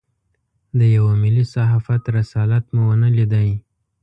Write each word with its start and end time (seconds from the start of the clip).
د 0.77 0.79
یوه 0.95 1.13
ملي 1.23 1.45
صحافت 1.53 2.03
رسالت 2.17 2.65
مو 2.73 2.81
ونه 2.89 3.09
لېدای. 3.17 3.49